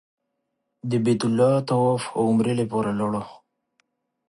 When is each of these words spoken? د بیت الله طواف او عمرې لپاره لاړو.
د 0.89 0.91
بیت 1.05 1.21
الله 1.27 1.53
طواف 1.69 2.03
او 2.17 2.21
عمرې 2.31 2.53
لپاره 2.61 2.89
لاړو. 2.99 3.23